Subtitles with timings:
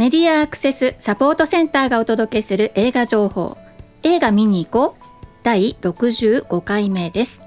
[0.00, 3.58] メディアアクセスサポートセンターがお届けする映画情報。
[4.02, 5.04] 映画見に行こう。
[5.42, 7.42] 第65回目です。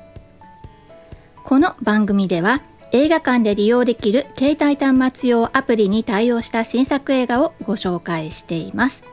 [1.44, 9.04] この番組では映画館で利用できる携帯端末用アプリに対応した新作映画をご紹介しています、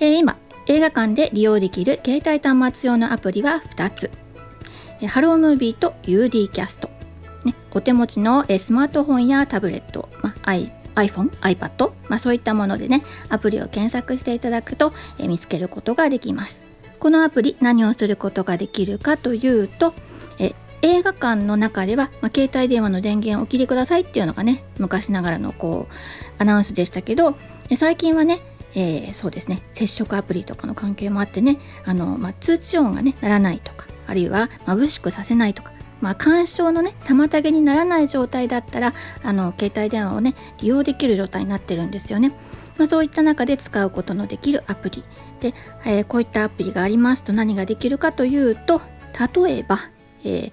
[0.00, 4.10] えー、今映画館で利用できる携帯端末用のアプリは2つ。
[5.06, 6.90] ハロームービーと UD キャスト、
[7.44, 10.54] ね、お手持ちのスマートフォンやタブレット、まあ、
[11.04, 16.62] iPhone、iPad、まあ、そういったものでねアプリを検索していただくと、え見つけることができます。
[16.98, 19.94] このアプリ何をすることができるかというと
[20.38, 25.94] え映画館の中では、まあ、携帯電話の電源をお切りくださいっていうのがね昔ながらのこう
[26.42, 27.36] アナウンスでしたけど
[27.76, 28.40] 最近はね
[28.74, 42.32] えー、そうですね接触アプリとかの関係もあってねあの、まあ、通知音がねならないとかあるいは眩しくさせないとかまあ、干渉のね妨げにならない状態だったらあの携帯電話をね利用できる状態になってるんですよね。
[42.78, 45.04] まあ、そういった中で使うことのできるアプリ
[45.40, 45.52] で、
[45.84, 48.80] えー、こういったアプリがありますと何ができるかというと
[49.44, 49.80] 例えば、
[50.24, 50.52] えー、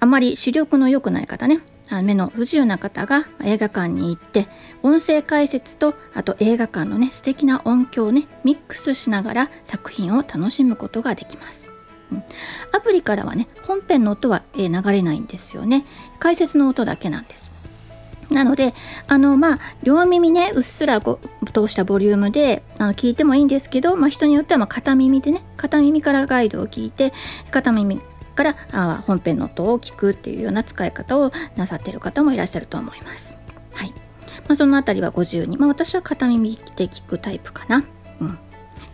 [0.00, 1.60] あまり視力の良くない方ね
[2.00, 4.46] 目の不自由な方が映画館に行って
[4.82, 11.71] 音声解説とあと映画館のね素敵な音響をねミックスしながら作品を楽しむことができます。
[12.72, 15.84] アプリからはね本編の音は、え流れないんですよね
[16.18, 17.52] 解説の音だけなんです
[18.32, 18.74] なので
[19.08, 27.12] あのまあ両耳ねうっすらこう通したボリュームであの聞いてもいいんですけど、まあ、人によってはま片耳でね片耳からガイドを聞いて
[27.50, 28.00] 片耳
[28.34, 33.36] からあ本編の音を聞くっていうような使い方をなさっている方もいらっしゃると思います。
[33.74, 37.84] はいまあ、そのあたりはご自由に、まあ、私は片耳で聞くタイプかな。
[38.20, 38.38] うん、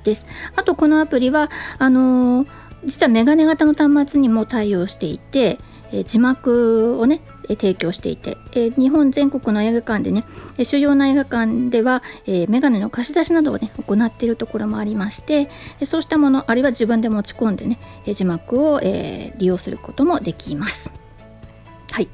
[0.03, 0.27] です。
[0.57, 2.49] あとこのアプリはあのー
[2.85, 5.59] 実はメガネ型の端末にも対応していて、
[5.91, 10.25] え字幕をね提供していて、え日本全国の映画館でね
[10.63, 15.49] 主要な映画館では、えメガネの貸し出しなどをね行っているところもありまして
[15.85, 20.91] そうしたものあるいは自分で持ち込んでね字幕を、え利用することもできます。
[21.91, 22.09] はい。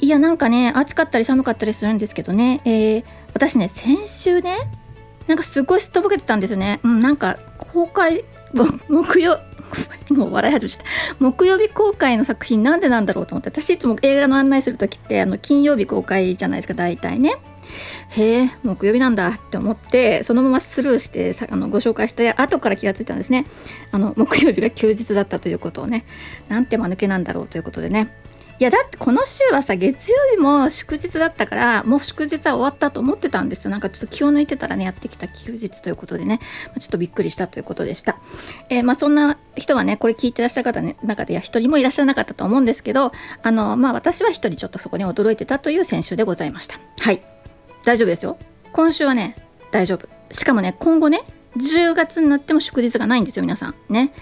[0.00, 4.56] いやなんかね暑かったり寒かったりするんですけどね、えー、私ね先週ね
[5.26, 8.24] なんかすごいすっとぼけてたんですよね、うん、なんか公開
[8.88, 9.40] 木曜
[10.10, 17.36] もう笑い始めちゃった木曜日公開の作品なんでなんだろうと思って私いつも映画の案内する時ってあの金曜日公開じゃないですか大体ね
[18.10, 23.44] へえ木曜日なんだって思ってそのままスルーしてあのご紹介して後から気がついたんですね
[23.92, 26.06] あの木曜日が休日だったということをね
[26.48, 28.10] なんて間抜けなんだろうということでね
[28.60, 33.70] いやだってこの週はさ月曜日も祝日だったからもう祝日は終わったと思ってたんですよ。
[33.70, 36.40] なんかちょっと気を抜いてたらねやってきた休日ということでね。
[36.80, 38.18] ちょっとびっくりしたということでした、
[38.68, 46.80] えー、まあそんな人はねこれ聞いてらっしゃる方の中では一人もいらっしゃらなかったと思うんですけどあのまあ私は一人ちょっとそこに驚いてたという先週でございました。
[47.00, 47.22] はい。
[47.84, 48.38] 大丈夫ですよ。
[48.72, 49.36] 今週はね
[49.70, 50.08] 大丈夫。
[50.32, 51.22] しかもね今後ね
[51.56, 53.74] 10月になっても祝日がないんですよ皆さん。
[53.88, 54.12] ね。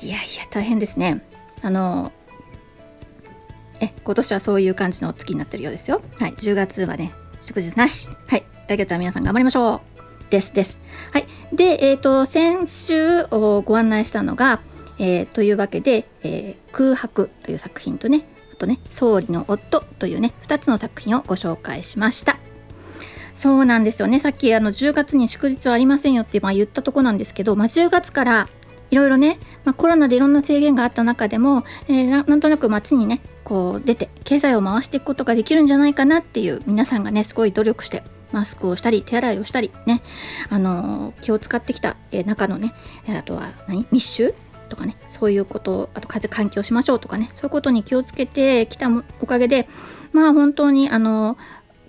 [0.00, 1.26] いやいや大変ですね。
[1.62, 2.12] あの
[3.80, 6.00] え今年はそういう感じの月になってるようですよ。
[6.18, 8.08] はい10月はね祝日なし。
[8.26, 9.76] はい来月は皆さん頑張りましょ
[10.28, 10.30] う。
[10.30, 10.78] ですです。
[11.12, 14.60] はいでえっ、ー、と先週ご案内したのが、
[14.98, 22.38] えー、というわけで、えー、空白という作品とねあとね総理の夫というね2つの作品をご紹介しました。
[23.34, 24.18] そうなんですよね。
[24.18, 28.48] さっきあの10月に祝日はありませんよってまあ言ったとこなんですけど、まあ、10月から
[28.90, 40.02] いろいろね、まあ、コロナでいろんな制限があった中でも、えー、なんとなく街にねこう出て経済を回していくことができるんじゃないかなっていう皆さんがねすごい努力してマスクをしたり手洗いをしたりね
[40.50, 42.74] あの気を使ってきた、えー、中のね
[43.08, 43.86] あとは何？
[43.90, 44.34] 密集
[44.68, 48.88] とかねそういうことあと風換気をしましょうとかねそういうことに気をつけてきた
[49.20, 49.66] おかげで
[50.12, 51.38] まあ本当にあの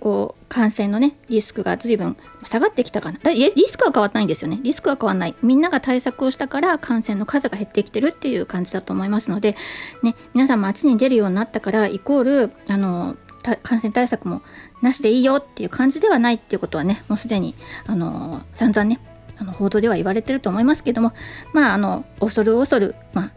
[0.00, 3.18] こう感染のねリスクが随分下がってきたかな。
[3.30, 4.58] リスクは変わらないんですよね。
[4.62, 5.34] リスクは変わらない。
[5.42, 9.56] みんなが対策をしたから感染の数が減ってきてるっていう感じだと思いますので、
[10.02, 13.16] ね、皆さん街に出るようになったからイコールあの
[13.62, 14.42] 感染対策も
[14.82, 17.54] なしでいいよっていう感じではないっていうことはねもうすでに
[17.86, 19.00] あの散々ね
[19.38, 21.12] あの報道では言われてると思いますけども
[21.52, 23.32] まああの恐る恐る、まあ、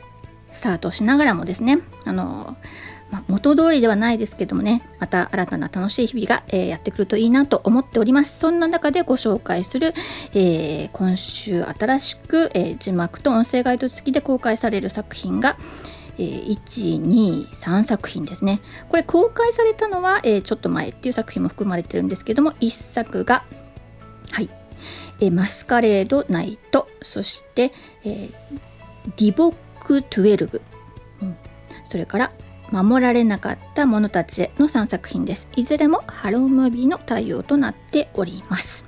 [0.51, 2.57] スタートしながらもですねあの
[3.13, 8.39] まあ、元通りではないですけどもねまた新たな楽しい日々が、えー、やってくるといいなと思っております。
[8.39, 9.94] そんな中でご紹介する、
[10.33, 15.57] えー、今週新しく、えー、字幕と音声ガイド付きで公開される作品が
[16.18, 18.62] え、123作品ですね。
[18.89, 23.44] これ公開されたのは、え、ちょっと前っていう作品も含まれてるんですけども1作が
[24.31, 24.50] はい、
[25.19, 27.74] え、マスカレードナイトそして、
[28.06, 28.30] え、
[29.18, 30.62] ディボック12、
[31.24, 31.36] うん、
[31.89, 32.31] それから
[32.73, 35.47] 守られなかった者たちへの3作品です。
[35.55, 38.83] いずれもハロームービーの対応となっております。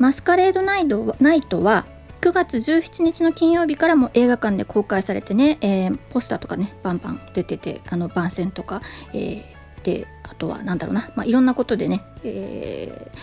[0.00, 1.86] マスカレードナイトナイトは
[2.22, 8.82] 9月17日の金曜日からも映画館で公開されてね、えー、ポスターとかねバンバン出ててあの番宣とか、
[9.14, 13.18] えー、であとは何だろうな、まあ、いろんなことでね、えー、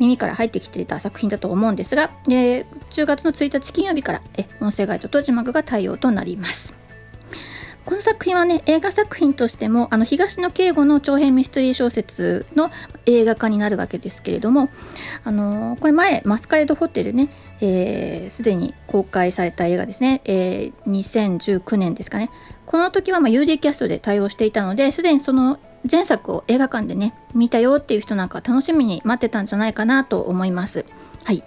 [0.00, 6.77] 耳から入ってきてた作品だと思うんですが、えー、10月の1日金曜日からえ音声ガイドと字幕が対応となります。
[7.88, 12.70] この作品はね映画作品としてもあの東野圭吾の長編ミステリー小説の
[13.06, 14.68] 映画化になるわけですけれども
[15.24, 22.30] あのこれ前マスカレードホテルねすで、えー、に公開された映画ですね、えー、2019年ですかね。
[22.66, 25.58] この時はまあ UD キャストで対応していたのですでにその
[25.90, 30.84] 前作を映画館でね見たよっていう人なんか楽しみに待ってたんじゃないかなと思います。
[31.24, 31.42] はい、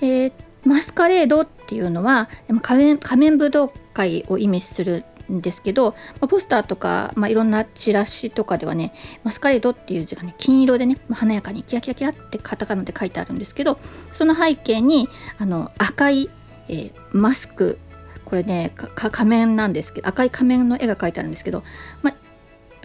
[0.00, 0.32] えー、
[0.64, 2.28] マスカレードっていうのは
[2.60, 8.92] 仮面仮面武道会を意味するんですけど、まあ、ポスターとか、まあ、いろんなチラシとかではね
[9.24, 13.78] マスカレードっていう字がね金色でね、まあ、華やかにキラキラキラってカタカナで書いてあるんですけど
[14.12, 16.30] その背景にあの赤い、
[16.68, 17.78] えー、マスク
[18.24, 21.62] これね仮面なんですけど赤い仮面の絵が描いてあるんですけど、
[22.02, 22.14] まあ、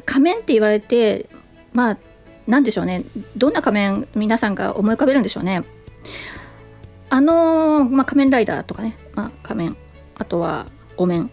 [0.06, 1.30] 仮面って言われて
[1.74, 1.98] まあ
[2.48, 3.04] 何でしょうね
[3.38, 5.64] どんな仮面皆さんが思い浮かべるんでしょうね。
[7.10, 9.78] あの、まあ、仮面ライダーとかね、まあ、仮面
[10.16, 10.66] あとは
[10.98, 11.30] お面、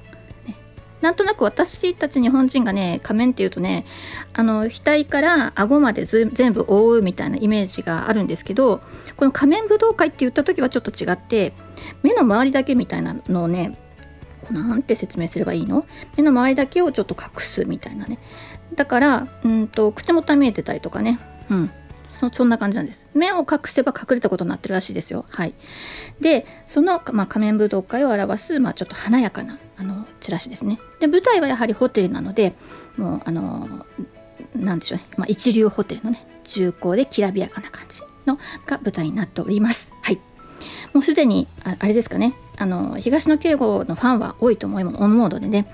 [1.02, 3.84] なんとなく私たち日本人がね仮面っていうとね
[4.32, 8.80] あの額から顎まで全部覆うみたいなイメージがあるんですけど
[9.16, 11.52] この仮面武道会って言った時はちょっと違って
[12.02, 13.76] 目の周りだけみたいなのをね
[14.50, 15.86] なんて説明すればいいの？
[16.16, 18.18] 目の周りだけをちょっと隠すみたいなね。
[18.74, 21.18] だからうんと口元は見えてたりとかね。
[21.48, 21.70] うん。
[22.18, 23.06] そそんな感じなんです。
[23.14, 25.24] 目を隠せば隠れたことになってるらしいですよ。
[25.30, 25.54] はい。
[26.20, 30.78] でその、まあ、仮面武道会を表す、まあ、ちょっと華やかなあのチラシですね。
[31.00, 32.54] で舞台はやはりホテルなので
[32.96, 33.84] もうあの
[34.54, 38.36] なんでしょうね、まあ、一流ホテルのね重厚できらびやかな感じの
[38.66, 39.92] が舞台になっております。
[40.02, 40.20] はい。
[40.92, 42.34] もうすでにああれですかね。
[42.58, 45.66] あの東野圭吾のファンは多いと思い思うのでね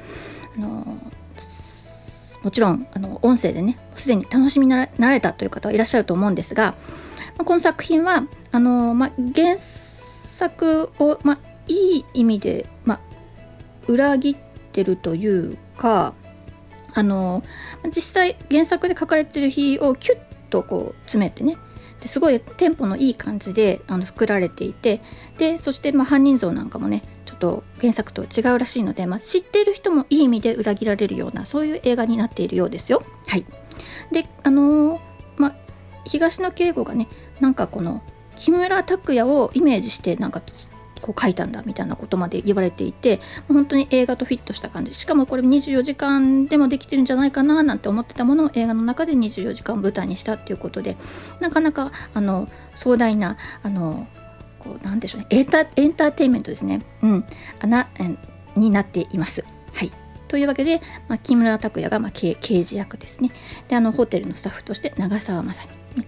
[0.56, 0.98] あの
[2.42, 6.76] もちろんあの音声でねすでに楽しみになられたという方はいらっしゃると思うんですが、
[7.36, 13.00] まあ、この作品はあの、まあ、原作を、まあ、いい意味で、まあ、
[13.88, 14.36] 裏切っ
[14.72, 16.14] てるというか
[16.94, 17.42] あの
[17.86, 20.18] 実際原作で書かれてる日をキュッ
[20.50, 21.56] とこう詰めてね
[22.00, 25.00] ですごいテンポのいい感じであの作られていて
[25.36, 33.02] でそしてまあ犯人像なんかもねちょっと原作と違うらしいので、まあ、知っている人もいい意味で裏切られるようなそういう映画になっているようですよ。
[33.26, 33.44] はい、
[34.12, 35.00] であのー、
[35.36, 35.54] まあ
[36.04, 37.08] 東野圭吾がね
[37.40, 38.02] なんかこの
[38.36, 40.40] 木村拓哉をイメージしてなんか
[41.00, 44.94] こう書いたんだみたいなことまで言われていて本当に映画とフィットした感じ。
[44.94, 50.96] しかもこれ24時間でもできてるんじゃないかななんて思ってたものを映画の中で24時間舞台にしたっていうことで
[51.40, 54.06] なかなかあの壮大なあの
[54.58, 55.26] こうなんでしょうね。
[55.30, 57.24] エンタエンターテインメントですね、うん、
[57.60, 57.88] あな
[58.56, 59.44] になっています。
[59.74, 59.92] はい。
[60.28, 63.30] というわけで、まあ、木村拓哉が、まあ、刑事役ですね。
[63.68, 65.64] であのホテルのスタッフとして長澤まさ
[65.96, 66.04] み、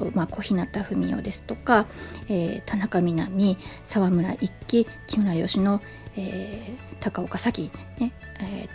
[0.00, 1.86] と、まあ、小日向文世ですとか、
[2.28, 5.80] えー、田中みな実沢村一樹木村佳乃、
[6.16, 8.68] えー、高岡早紀、ねえ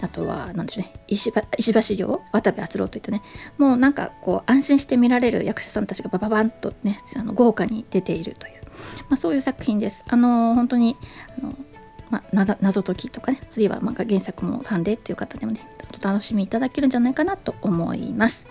[0.00, 3.22] ー、あとは何でしょうね石橋亮渡部篤郎といったね
[3.58, 8.54] もうなんかこう安心して見られる役者さんたちがバババンとねあの豪華に出ているという、
[9.10, 10.04] まあ、そういう作品です。
[10.08, 10.96] あの本当に
[11.38, 11.54] あの
[12.08, 15.60] まあ、謎解きとかねあるいはまあ原作もファンでっていう方でもね
[15.92, 18.46] お楽しみいただけるんじゃないかなと思います。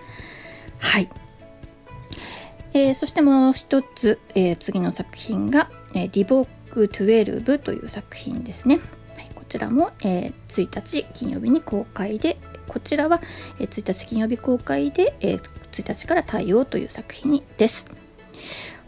[0.77, 1.09] はい
[2.75, 8.81] えー、そしてもう一つ、えー、次の作品が、えー、ディボック12という作品ですね。
[9.15, 13.21] はい、こちらも、え、1日金曜日に公開で、こちらは、
[13.61, 17.87] え、1日金曜日公開で、え、1日から対応という作品です。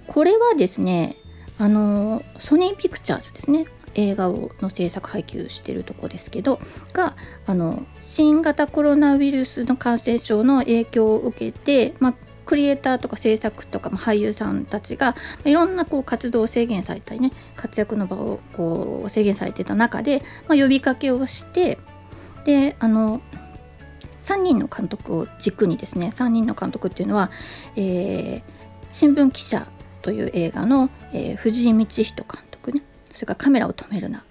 [0.05, 1.15] これはですね、
[1.57, 3.67] あのソニーピクチャーズですね。
[3.95, 6.59] 映画をの制作配給してるとこですけど
[6.93, 7.15] が
[7.47, 12.13] あの新型コロナウイルスの感染症の影響を受けて、まあ、
[12.47, 21.77] クリエイターとか制作とか、まあ、俳優さんたちがいろんなこう活動を制限されたりね活躍の場をこう制限されてた中で、まあ、呼びかけをして
[22.45, 23.21] であの
[24.23, 27.29] 3人の監督を軸にですね3人の監督っていうのは、
[27.75, 28.43] えー、
[28.91, 29.67] 新聞記者
[30.01, 34.23] という映画の、えー、藤井道人監督ねそれからカメラを止めるな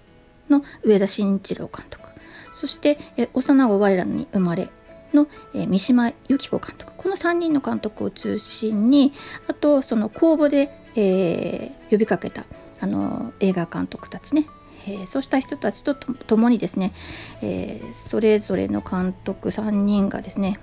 [0.49, 2.07] の上田慎一郎監督。
[2.53, 4.69] そして、え、幼子我らに生まれ
[5.13, 6.93] の、えー、三島由紀子監督。
[6.97, 9.13] この3人の監督を中心に
[9.47, 12.45] あとその公募で、えー、呼びかけた
[12.79, 14.47] あの映画監督たちね、
[14.87, 16.93] えー、そうした人たちと共にですね、
[17.41, 20.59] えー、それぞれの監督3人がですね、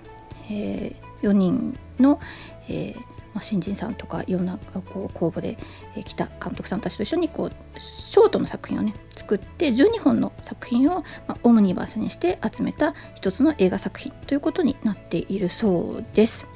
[0.51, 2.21] え、4人の、
[2.69, 2.95] え
[3.35, 5.59] まあ、新人さんとかいろんなこう公募で
[6.05, 16.47] 来た監督さんたちと一緒にこうショートの作品をね作って12本の作品を、ま、オムニバースにして集めた一つの映画作品ということになっているそうです。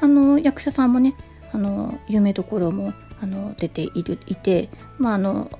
[0.00, 1.14] あの役者さんもね
[1.52, 5.50] あの有名どころもあの出ているいて、まああの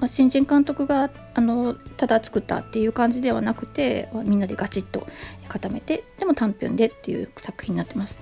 [0.00, 5.06] ま、新人監督があのただ作ったっていう感じではなくてみんなでガチッと
[5.48, 8.18] 固めてでも短編でっていう作品になってます。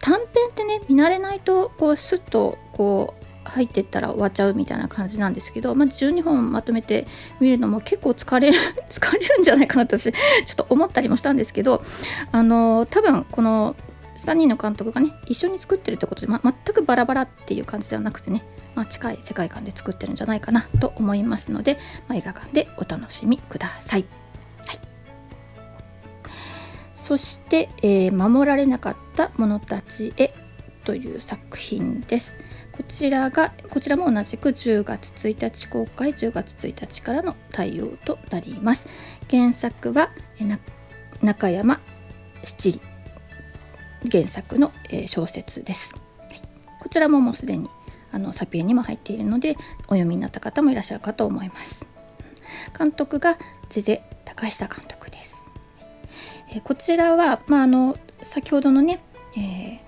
[0.00, 7.06] 短編ってね見慣れないとこうスッとこう入ってったら終わっちゃうみたいな感じなんですけど、まあ、12本まとめて
[7.40, 8.58] 見るのも結構疲れる
[8.88, 10.18] 疲れるんじゃないかなって私ちょ
[10.52, 11.82] っと思ったりもしたんですけど
[12.30, 13.76] あの多分この
[14.16, 18.44] 3人の監督がね一緒に作ってるってことで、ま、全くバラバラっていう感じではなくてね、
[18.74, 23.96] まあ、近い世界観で作ってるんじゃないかなと思いますので、まあ、映画館でお楽しみくださ。
[23.96, 24.04] い、
[27.12, 30.32] そして、えー、守られなかった者たちへ
[30.84, 32.34] という作品です。
[32.72, 38.86] こちらがこちらも同じく10月1日公開10月1日からの対応となります。
[39.30, 40.08] 原作は
[41.20, 41.82] 中山
[42.44, 42.80] 七里。
[44.10, 46.40] 原作の、え小説です、はい、
[46.80, 47.68] こちらももうすでに
[48.10, 51.84] あのサピエにも入っているのでお読みになった方もいらっしゃるかと思います。
[52.78, 53.36] 監督が
[53.68, 55.10] ジゼ高久監督、
[56.54, 59.00] えこちらは、まあ、あの先ほどのね、
[59.36, 59.80] えー、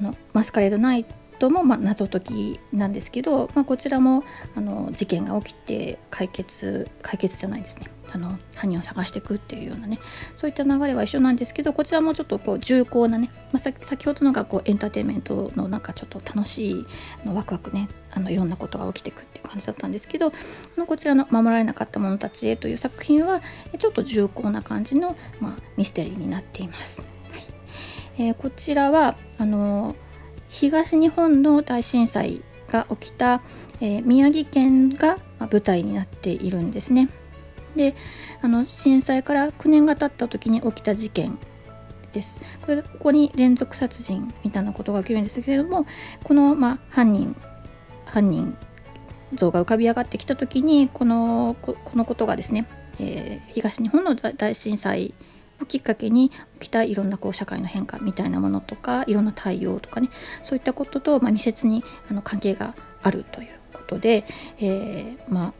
[0.00, 1.06] あのマスカレードナイ
[1.42, 4.22] トも、まあ、謎解きなんですけど、まあ、こちらも
[4.54, 7.90] あの事件が起きて解決解決じゃないですね。
[8.14, 9.98] あの犯人を探していくっていうようなね。
[10.36, 16.86] そういった流れは一緒なんですけどこちらもちょっとこう重厚なね、まあ、先ほどのがこうエンターテインメントのなんかちょっと楽しい
[17.24, 20.32] のワクワクねあのいろんなことが起きていくっていう感じだったんですけどあ
[20.76, 23.40] のこちらの「守られなかった者たちへ」という作品は
[23.78, 27.00] ちょっと重厚な感じの、まあ、ミステリーになっています。
[27.00, 27.06] は
[27.38, 27.42] い。
[28.18, 29.96] えー、こちらはあの
[30.52, 33.40] 東日本の大震災が起きた、
[33.80, 37.08] えー、宮城県が舞台になっているんですね。
[37.74, 37.94] で
[38.42, 41.38] あの震災から9年が経った時に起きた事件
[42.12, 45.86] ですこれここに連続殺人みたいなことが起きるんですけれども
[46.22, 47.34] この、まあ、犯人
[48.04, 48.54] 犯人
[49.32, 52.66] 像が浮かび上がってきた時にこのこのことがですね、
[53.00, 55.14] えー、東日本の大震災
[55.62, 60.10] をきっかけに起きたいろんなこう社会の変化みたいなものとかいろんな対応とかね
[60.42, 64.24] そういったことと、まあ、密接にあの関係があるということで、
[64.58, 65.52] えー、まあ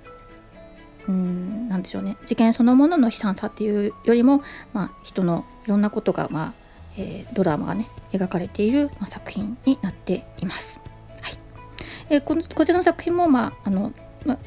[1.08, 4.42] うんなでしょうね事件そのものの悲惨さっていうよりも、
[4.72, 6.52] まあ、人のいろんなことが、まあ
[6.96, 10.80] えー、ドラマがね描かれている、まあ、作品になっています。
[11.20, 11.32] はい
[12.10, 13.92] えー、ここちらの作品も、まああの
[14.26, 14.38] ま、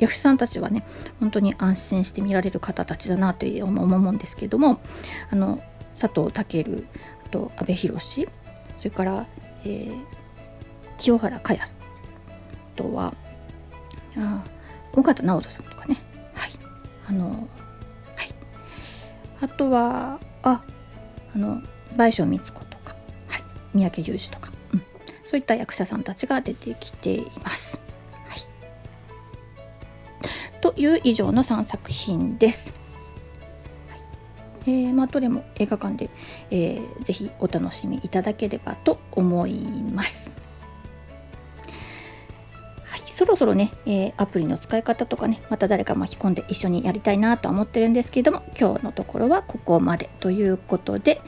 [0.00, 0.84] 役者さんたちはね
[1.20, 4.80] 本当に安心して見られる方たちだなと思うんですけども
[5.30, 5.62] あの
[5.98, 6.84] 佐藤健
[7.24, 9.26] あと阿部寛それから、
[9.64, 9.92] えー、
[10.98, 11.66] 清原果耶あ
[12.76, 13.14] とは
[14.16, 14.44] あ
[14.92, 15.96] 尾形直人さんとかね。
[16.34, 16.50] はい。
[17.08, 17.38] あのはい。
[19.40, 20.62] あとはあ
[21.34, 21.62] あの
[21.96, 22.96] 倍賞光子とか、
[23.28, 24.82] はい、三宅裕司とか、うん、
[25.24, 27.78] そういった役者さんたちが出てきています。
[30.80, 32.72] いう以上の3作品です。
[34.66, 36.10] えーまあ、どれも映画館で、
[36.50, 39.54] えー、ぜひお楽しみいただければと思い
[39.92, 40.30] ます。
[42.84, 51.20] はいそろそろね、えー、アプリの使い方とかねまた誰か巻き込んで一緒にやりたいなとは思ってるんですけども今日のところはここまでということで、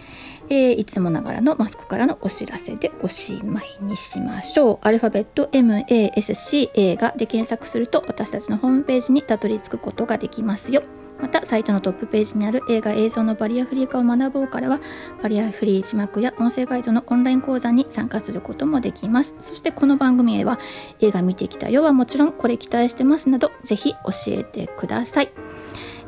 [0.53, 4.79] えー、いつもながらのマスクからのお知らせでおしまいにしましょう。
[4.83, 10.83] アルファベット MASCA がで検索すると私たちのホームページにたどり着くことができますよ。
[11.23, 14.81] またサイトのトップページにある映画映像のバリアフリー化を学ぼうからは
[15.23, 19.35] バリアフリー字幕や音声ガイドのオンライン講座に参加することもできます。
[19.41, 20.59] そしてこの番組へは
[21.01, 25.31] 映画見てきたよはもちろんこれ期待してますなどぜひ教えてください。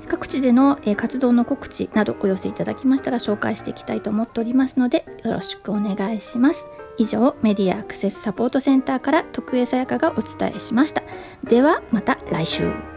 [0.09, 6.67] 各地での活動の告知などお寄せいただきましたら紹介していきたいと思っておりますのでよろしくお願いします。
[6.97, 11.03] 以上メディアアクセスサポートセンターから徳江さやかがお伝えしました。
[11.43, 12.94] ではまた来週。